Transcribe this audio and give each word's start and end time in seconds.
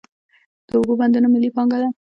د 0.67 0.69
اوبو 0.77 0.93
بندونه 0.99 1.27
ملي 1.33 1.49
پانګه 1.55 1.77
ده. 1.81 1.89